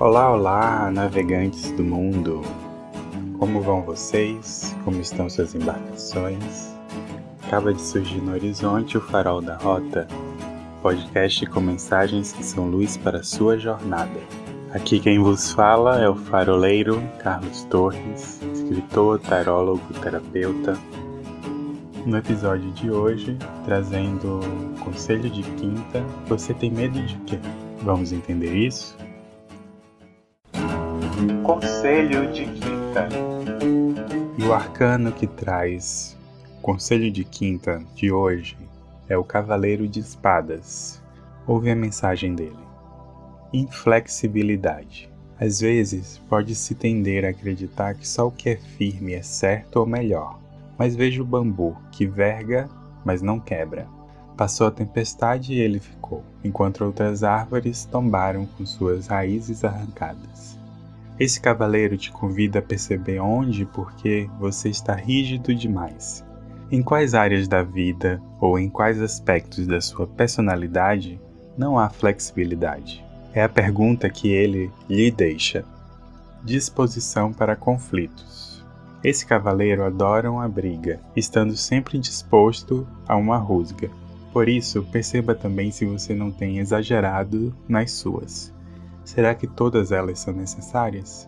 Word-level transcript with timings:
Olá, 0.00 0.32
olá, 0.32 0.92
navegantes 0.92 1.72
do 1.72 1.82
mundo! 1.82 2.40
Como 3.36 3.60
vão 3.60 3.82
vocês? 3.82 4.72
Como 4.84 5.00
estão 5.00 5.28
suas 5.28 5.56
embarcações? 5.56 6.72
Acaba 7.44 7.74
de 7.74 7.80
surgir 7.82 8.20
no 8.20 8.30
horizonte 8.30 8.96
o 8.96 9.00
Farol 9.00 9.42
da 9.42 9.56
Rota, 9.56 10.06
podcast 10.82 11.44
com 11.46 11.58
mensagens 11.58 12.30
que 12.32 12.44
são 12.44 12.70
luz 12.70 12.96
para 12.96 13.18
a 13.18 13.22
sua 13.24 13.58
jornada. 13.58 14.20
Aqui 14.72 15.00
quem 15.00 15.18
vos 15.18 15.50
fala 15.50 16.00
é 16.00 16.08
o 16.08 16.14
faroleiro 16.14 17.02
Carlos 17.18 17.64
Torres, 17.64 18.40
escritor, 18.54 19.18
tarólogo, 19.18 19.82
terapeuta. 20.00 20.78
No 22.06 22.18
episódio 22.18 22.70
de 22.70 22.88
hoje, 22.88 23.36
trazendo 23.64 24.38
conselho 24.78 25.28
de 25.28 25.42
quinta, 25.42 26.04
você 26.28 26.54
tem 26.54 26.70
medo 26.70 27.02
de 27.02 27.16
quê? 27.26 27.40
Vamos 27.82 28.12
entender 28.12 28.54
isso? 28.54 28.96
Conselho 31.42 32.32
de 32.32 32.44
Quinta. 32.44 33.08
E 34.38 34.42
o 34.44 34.54
arcano 34.54 35.10
que 35.10 35.26
traz 35.26 36.16
Conselho 36.62 37.10
de 37.10 37.24
Quinta 37.24 37.82
de 37.96 38.12
hoje 38.12 38.56
é 39.08 39.18
o 39.18 39.24
Cavaleiro 39.24 39.88
de 39.88 39.98
Espadas. 39.98 41.02
Ouve 41.44 41.72
a 41.72 41.74
mensagem 41.74 42.36
dele. 42.36 42.56
Inflexibilidade. 43.52 45.10
Às 45.40 45.60
vezes, 45.60 46.18
pode-se 46.28 46.76
tender 46.76 47.24
a 47.24 47.30
acreditar 47.30 47.96
que 47.96 48.06
só 48.06 48.28
o 48.28 48.32
que 48.32 48.50
é 48.50 48.56
firme 48.56 49.14
é 49.14 49.22
certo 49.22 49.80
ou 49.80 49.86
melhor, 49.86 50.38
mas 50.78 50.94
veja 50.94 51.20
o 51.20 51.26
bambu 51.26 51.76
que 51.90 52.06
verga, 52.06 52.68
mas 53.04 53.22
não 53.22 53.40
quebra. 53.40 53.88
Passou 54.36 54.68
a 54.68 54.70
tempestade 54.70 55.52
e 55.52 55.58
ele 55.58 55.80
ficou, 55.80 56.22
enquanto 56.44 56.84
outras 56.84 57.24
árvores 57.24 57.84
tombaram 57.84 58.46
com 58.46 58.64
suas 58.64 59.08
raízes 59.08 59.64
arrancadas. 59.64 60.56
Esse 61.18 61.40
cavaleiro 61.40 61.96
te 61.96 62.12
convida 62.12 62.60
a 62.60 62.62
perceber 62.62 63.18
onde 63.18 63.62
e 63.62 63.66
por 63.66 63.92
que 63.94 64.30
você 64.38 64.68
está 64.68 64.94
rígido 64.94 65.52
demais. 65.52 66.24
Em 66.70 66.80
quais 66.80 67.12
áreas 67.12 67.48
da 67.48 67.62
vida 67.62 68.22
ou 68.40 68.56
em 68.56 68.68
quais 68.68 69.00
aspectos 69.00 69.66
da 69.66 69.80
sua 69.80 70.06
personalidade 70.06 71.20
não 71.56 71.76
há 71.76 71.88
flexibilidade? 71.88 73.04
É 73.34 73.42
a 73.42 73.48
pergunta 73.48 74.08
que 74.08 74.28
ele 74.28 74.70
lhe 74.88 75.10
deixa. 75.10 75.64
Disposição 76.44 77.32
para 77.32 77.56
conflitos. 77.56 78.64
Esse 79.02 79.26
cavaleiro 79.26 79.84
adora 79.84 80.30
uma 80.30 80.48
briga, 80.48 81.00
estando 81.16 81.56
sempre 81.56 81.98
disposto 81.98 82.86
a 83.08 83.16
uma 83.16 83.38
rusga. 83.38 83.90
Por 84.32 84.48
isso, 84.48 84.84
perceba 84.84 85.34
também 85.34 85.72
se 85.72 85.84
você 85.84 86.14
não 86.14 86.30
tem 86.30 86.58
exagerado 86.58 87.52
nas 87.68 87.90
suas. 87.92 88.52
Será 89.08 89.34
que 89.34 89.46
todas 89.46 89.90
elas 89.90 90.18
são 90.18 90.34
necessárias? 90.34 91.26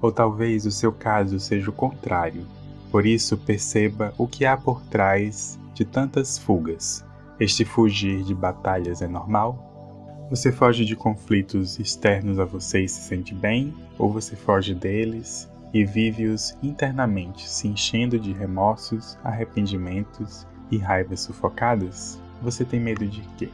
Ou 0.00 0.10
talvez 0.10 0.64
o 0.64 0.70
seu 0.70 0.90
caso 0.90 1.38
seja 1.38 1.68
o 1.68 1.72
contrário. 1.72 2.46
Por 2.90 3.04
isso, 3.04 3.36
perceba 3.36 4.14
o 4.16 4.26
que 4.26 4.46
há 4.46 4.56
por 4.56 4.80
trás 4.84 5.60
de 5.74 5.84
tantas 5.84 6.38
fugas. 6.38 7.04
Este 7.38 7.62
fugir 7.62 8.22
de 8.22 8.34
batalhas 8.34 9.02
é 9.02 9.06
normal? 9.06 10.26
Você 10.30 10.50
foge 10.50 10.86
de 10.86 10.96
conflitos 10.96 11.78
externos 11.78 12.38
a 12.38 12.46
você 12.46 12.80
e 12.80 12.88
se 12.88 13.02
sente 13.02 13.34
bem? 13.34 13.74
Ou 13.98 14.10
você 14.10 14.34
foge 14.34 14.74
deles 14.74 15.46
e 15.74 15.84
vive-os 15.84 16.56
internamente, 16.62 17.46
se 17.46 17.68
enchendo 17.68 18.18
de 18.18 18.32
remorsos, 18.32 19.18
arrependimentos 19.22 20.46
e 20.70 20.78
raivas 20.78 21.20
sufocadas? 21.20 22.18
Você 22.40 22.64
tem 22.64 22.80
medo 22.80 23.06
de 23.06 23.20
quê? 23.36 23.50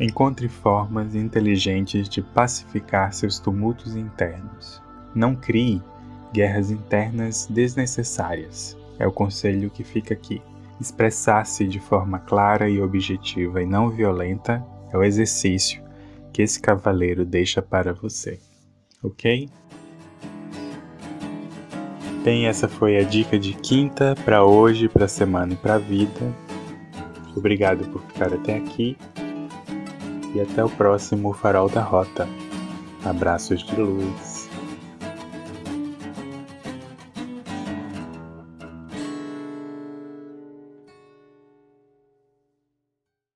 Encontre 0.00 0.48
formas 0.48 1.14
inteligentes 1.14 2.08
de 2.08 2.22
pacificar 2.22 3.12
seus 3.12 3.38
tumultos 3.38 3.94
internos. 3.94 4.80
Não 5.14 5.36
crie 5.36 5.82
guerras 6.32 6.70
internas 6.70 7.46
desnecessárias. 7.50 8.74
É 8.98 9.06
o 9.06 9.12
conselho 9.12 9.68
que 9.68 9.84
fica 9.84 10.14
aqui. 10.14 10.40
Expressar-se 10.80 11.66
de 11.66 11.78
forma 11.78 12.18
clara 12.18 12.66
e 12.66 12.80
objetiva 12.80 13.62
e 13.62 13.66
não 13.66 13.90
violenta 13.90 14.64
é 14.90 14.96
o 14.96 15.04
exercício 15.04 15.82
que 16.32 16.40
esse 16.40 16.58
cavaleiro 16.58 17.22
deixa 17.26 17.60
para 17.60 17.92
você. 17.92 18.40
Ok? 19.02 19.50
Bem, 22.24 22.46
essa 22.46 22.68
foi 22.68 22.96
a 22.96 23.02
dica 23.02 23.38
de 23.38 23.52
quinta 23.52 24.14
para 24.24 24.42
hoje, 24.44 24.88
para 24.88 25.06
semana 25.06 25.52
e 25.52 25.56
para 25.56 25.76
vida. 25.76 26.34
Obrigado 27.36 27.86
por 27.88 28.00
ficar 28.00 28.32
até 28.32 28.56
aqui 28.56 28.96
e 30.34 30.40
até 30.40 30.64
o 30.64 30.68
próximo 30.68 31.32
Farol 31.32 31.68
da 31.68 31.82
Rota. 31.82 32.28
Abraços 33.04 33.62
de 33.62 33.80
luz. 33.80 34.29